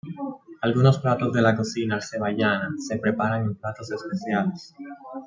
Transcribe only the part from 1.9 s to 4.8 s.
azerbaiyana se preparan en platos especiales.